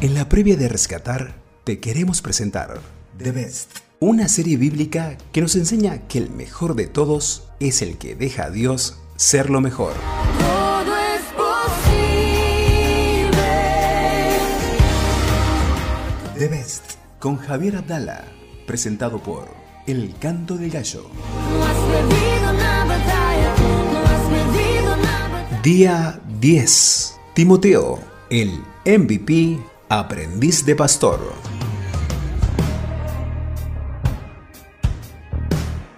[0.00, 2.78] En la previa de Rescatar, te queremos presentar
[3.20, 7.98] The Best, una serie bíblica que nos enseña que el mejor de todos es el
[7.98, 9.94] que deja a Dios ser lo mejor.
[10.38, 11.66] Todo es posible.
[16.38, 18.22] The Best, con Javier Abdala,
[18.68, 19.48] presentado por
[19.88, 21.10] El Canto del Gallo.
[21.50, 23.52] No has perdido una batalla,
[23.92, 25.60] no has perdido una batalla.
[25.60, 27.16] Día 10.
[27.34, 27.98] Timoteo,
[28.30, 31.18] el MVP, aprendiz de pastor.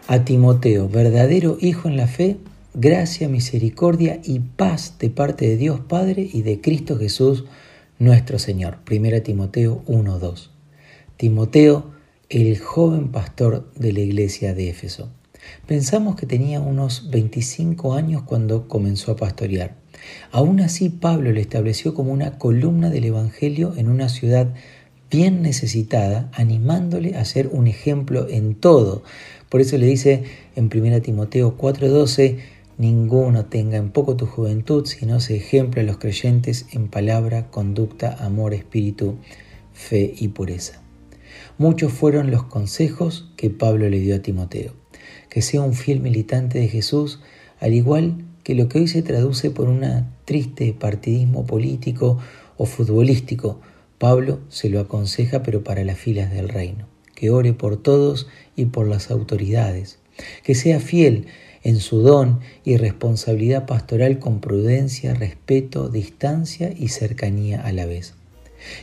[0.07, 2.37] A Timoteo, verdadero hijo en la fe,
[2.73, 7.45] gracia, misericordia y paz de parte de Dios Padre y de Cristo Jesús
[7.99, 8.79] nuestro Señor.
[8.89, 10.51] 1 Timoteo 1:2.
[11.17, 11.91] Timoteo,
[12.29, 15.09] el joven pastor de la iglesia de Éfeso.
[15.67, 19.80] Pensamos que tenía unos 25 años cuando comenzó a pastorear.
[20.33, 24.55] Aún así, Pablo le estableció como una columna del Evangelio en una ciudad
[25.11, 29.03] bien necesitada, animándole a ser un ejemplo en todo.
[29.49, 30.23] Por eso le dice
[30.55, 32.39] en 1 Timoteo 4:12,
[32.79, 38.17] ninguno tenga en poco tu juventud, sino se ejemplo a los creyentes en palabra, conducta,
[38.25, 39.17] amor, espíritu,
[39.75, 40.81] fe y pureza.
[41.59, 44.73] Muchos fueron los consejos que Pablo le dio a Timoteo.
[45.29, 47.21] Que sea un fiel militante de Jesús,
[47.61, 49.87] al igual que lo que hoy se traduce por un
[50.25, 52.19] triste partidismo político
[52.57, 53.61] o futbolístico.
[53.97, 56.89] Pablo se lo aconseja, pero para las filas del reino.
[57.15, 60.01] Que ore por todos y por las autoridades.
[60.43, 61.27] Que sea fiel
[61.63, 68.15] en su don y responsabilidad pastoral con prudencia, respeto, distancia y cercanía a la vez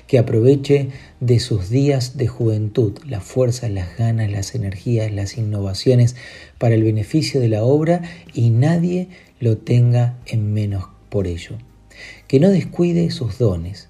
[0.08, 6.16] que aproveche de sus días de juventud, las fuerzas, las ganas, las energías, las innovaciones
[6.58, 8.02] para el beneficio de la obra
[8.34, 11.58] y nadie lo tenga en menos por ello.
[12.28, 13.90] Que no descuide sus dones,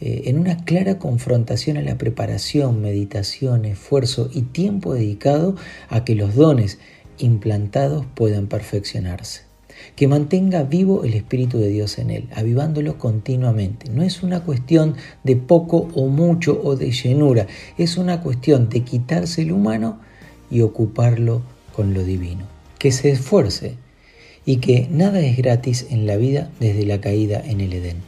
[0.00, 5.56] eh, en una clara confrontación a la preparación, meditación, esfuerzo y tiempo dedicado
[5.88, 6.78] a que los dones
[7.18, 9.48] implantados puedan perfeccionarse
[9.96, 13.90] que mantenga vivo el Espíritu de Dios en él, avivándolo continuamente.
[13.90, 17.46] No es una cuestión de poco o mucho o de llenura,
[17.76, 20.00] es una cuestión de quitarse el humano
[20.50, 21.42] y ocuparlo
[21.78, 22.44] con lo divino.
[22.80, 23.76] Que se esfuerce
[24.44, 27.98] y que nada es gratis en la vida desde la caída en el Edén.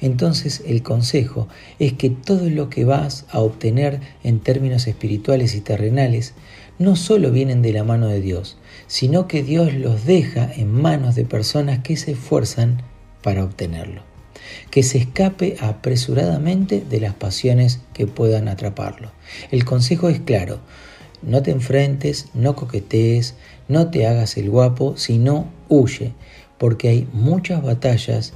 [0.00, 1.46] Entonces el consejo
[1.78, 6.34] es que todo lo que vas a obtener en términos espirituales y terrenales
[6.80, 8.58] no solo vienen de la mano de Dios,
[8.88, 12.82] sino que Dios los deja en manos de personas que se esfuerzan
[13.22, 14.02] para obtenerlo.
[14.72, 19.12] Que se escape apresuradamente de las pasiones que puedan atraparlo.
[19.52, 20.58] El consejo es claro,
[21.22, 23.34] no te enfrentes, no coquetees,
[23.68, 26.12] no te hagas el guapo, sino huye,
[26.58, 28.32] porque hay muchas batallas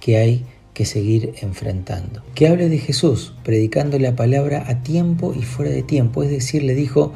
[0.00, 0.44] que hay
[0.74, 2.22] que seguir enfrentando.
[2.34, 6.62] Que hable de Jesús, predicando la palabra a tiempo y fuera de tiempo, es decir,
[6.64, 7.12] le dijo,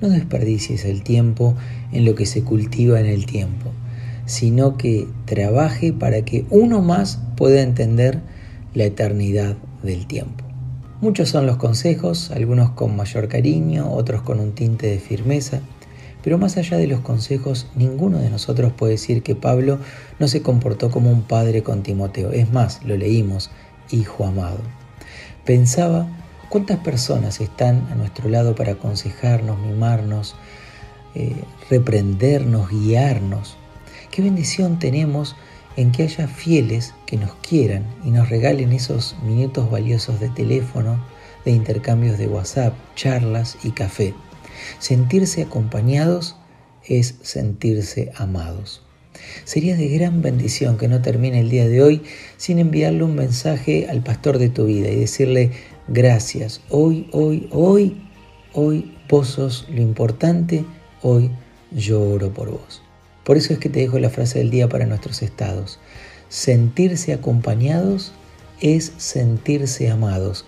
[0.00, 1.56] no desperdicies el tiempo
[1.92, 3.72] en lo que se cultiva en el tiempo,
[4.26, 8.20] sino que trabaje para que uno más pueda entender
[8.74, 10.47] la eternidad del tiempo.
[11.00, 15.60] Muchos son los consejos, algunos con mayor cariño, otros con un tinte de firmeza,
[16.22, 19.78] pero más allá de los consejos, ninguno de nosotros puede decir que Pablo
[20.18, 22.32] no se comportó como un padre con Timoteo.
[22.32, 23.50] Es más, lo leímos,
[23.90, 24.58] hijo amado.
[25.44, 26.08] Pensaba
[26.48, 30.34] ¿Cuántas personas están a nuestro lado para aconsejarnos, mimarnos,
[31.14, 31.36] eh,
[31.68, 33.58] reprendernos, guiarnos?
[34.10, 35.36] Qué bendición tenemos
[35.76, 41.02] en que haya fieles que nos quieran y nos regalen esos minutos valiosos de teléfono,
[41.46, 44.12] de intercambios de WhatsApp, charlas y café.
[44.78, 46.36] Sentirse acompañados
[46.84, 48.82] es sentirse amados.
[49.44, 52.02] Sería de gran bendición que no termine el día de hoy
[52.36, 55.52] sin enviarle un mensaje al pastor de tu vida y decirle,
[55.88, 56.60] gracias.
[56.68, 58.06] Hoy, hoy, hoy,
[58.52, 60.62] hoy vos sos lo importante,
[61.00, 61.30] hoy
[61.70, 62.82] yo oro por vos.
[63.24, 65.80] Por eso es que te dejo la frase del día para nuestros estados.
[66.28, 68.12] Sentirse acompañados
[68.60, 70.44] es sentirse amados.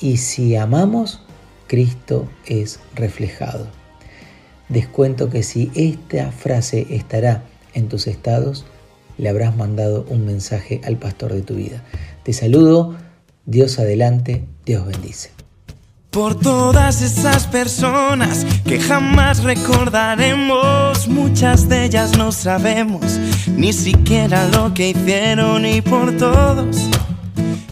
[0.00, 1.22] Y si amamos,
[1.66, 3.66] Cristo es reflejado.
[4.68, 7.44] Descuento que si esta frase estará
[7.74, 8.64] en tus estados,
[9.16, 11.82] le habrás mandado un mensaje al pastor de tu vida.
[12.22, 12.96] Te saludo
[13.46, 15.37] Dios adelante, Dios bendice.
[16.10, 23.18] Por todas esas personas que jamás recordaremos, muchas de ellas no sabemos
[23.56, 26.88] ni siquiera lo que hicieron y por todos.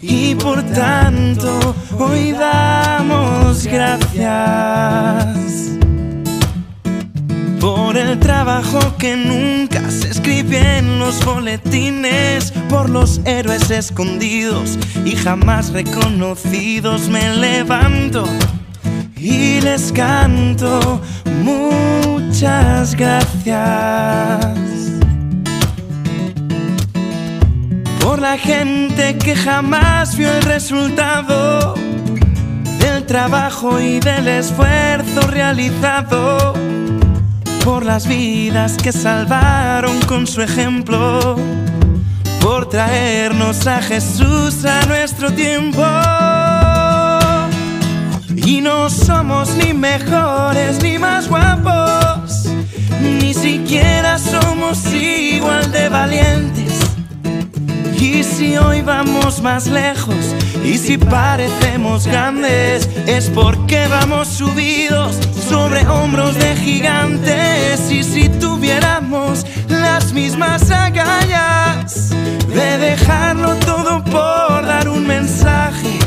[0.02, 5.45] Y por tanto, hoy damos gracias
[7.66, 15.16] por el trabajo que nunca se escribe en los boletines, por los héroes escondidos y
[15.16, 17.08] jamás reconocidos.
[17.08, 18.24] Me levanto
[19.16, 21.00] y les canto
[21.42, 24.46] muchas gracias.
[28.00, 31.74] Por la gente que jamás vio el resultado
[32.78, 36.65] del trabajo y del esfuerzo realizado.
[37.66, 41.34] Por las vidas que salvaron con su ejemplo.
[42.40, 45.82] Por traernos a Jesús a nuestro tiempo.
[48.36, 52.44] Y no somos ni mejores ni más guapos,
[53.02, 56.72] ni siquiera somos igual de valientes.
[57.98, 60.36] Y si hoy vamos más lejos,
[60.66, 65.16] y si parecemos grandes, es porque vamos subidos
[65.48, 67.88] sobre hombros de gigantes.
[67.90, 72.10] Y si tuviéramos las mismas agallas
[72.48, 75.98] de dejarlo todo por dar un mensaje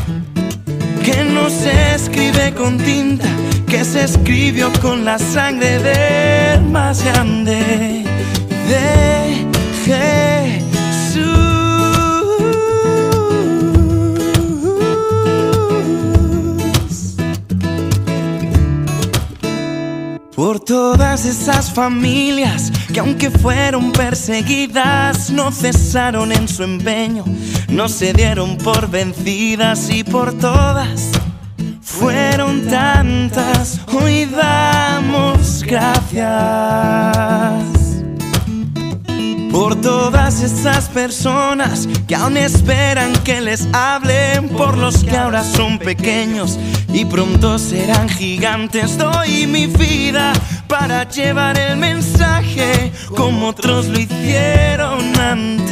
[1.06, 3.30] que no se escribe con tinta,
[3.66, 8.04] que se escribió con la sangre del más grande
[8.68, 10.49] de.
[20.40, 27.26] Por todas esas familias que aunque fueron perseguidas no cesaron en su empeño,
[27.68, 31.12] no se dieron por vencidas y por todas.
[31.82, 36.30] Fueron tantas, hoy damos gracias
[39.60, 45.78] por todas esas personas que aún esperan que les hablen, por los que ahora son
[45.80, 46.58] pequeños
[46.94, 48.98] y pronto serán gigantes.
[48.98, 50.32] Doy mi vida
[50.70, 55.68] para llevar el mensaje como otros lo hicieron antes.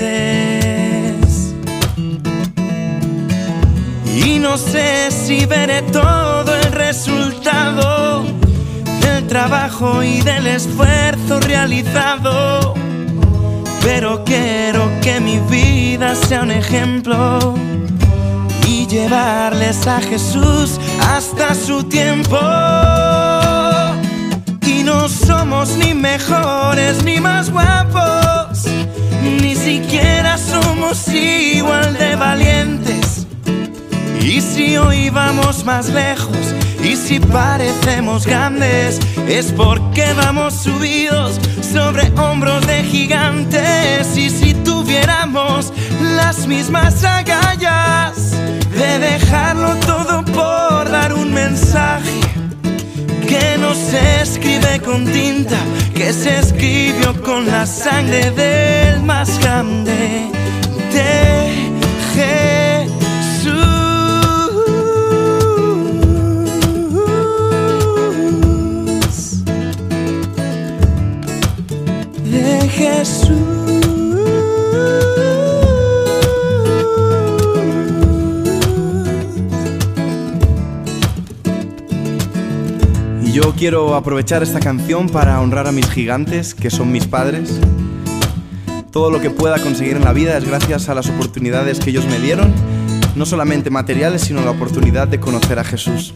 [4.25, 8.25] Y no sé si veré todo el resultado
[8.99, 12.76] del trabajo y del esfuerzo realizado
[13.89, 17.55] pero quiero que mi vida sea un ejemplo
[18.67, 20.77] y llevarles a Jesús
[21.09, 22.37] hasta su tiempo.
[24.65, 28.65] Y no somos ni mejores ni más guapos,
[29.41, 33.25] ni siquiera somos igual de valientes.
[34.21, 36.53] Y si hoy vamos más lejos
[36.87, 44.15] y si parecemos grandes es porque vamos subidos sobre hombros de gigantes.
[44.15, 45.73] Y si tuviéramos
[46.15, 48.31] las mismas agallas
[48.71, 52.21] de dejarlo todo por dar un mensaje
[53.27, 55.59] que no se escribe con tinta,
[55.93, 60.29] que se escribió con la sangre del más grande
[60.93, 62.56] de
[83.47, 87.61] yo quiero aprovechar esta canción para honrar a mis gigantes, que son mis padres.
[88.91, 92.05] Todo lo que pueda conseguir en la vida es gracias a las oportunidades que ellos
[92.07, 92.51] me dieron,
[93.15, 96.13] no solamente materiales, sino la oportunidad de conocer a Jesús.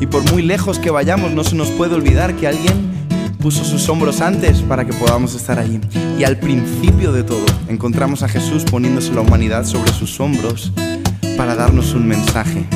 [0.00, 2.90] Y por muy lejos que vayamos, no se nos puede olvidar que alguien
[3.38, 5.78] puso sus hombros antes para que podamos estar allí.
[6.18, 10.72] Y al principio de todo, encontramos a Jesús poniéndose la humanidad sobre sus hombros
[11.36, 12.66] para darnos un mensaje.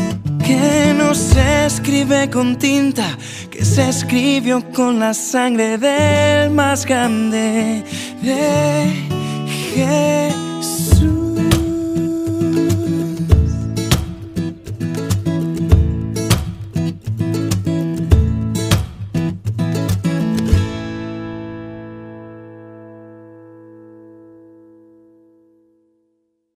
[0.47, 3.19] Que no se escribe con tinta,
[3.50, 7.83] que se escribió con la sangre del más grande
[8.23, 9.07] de.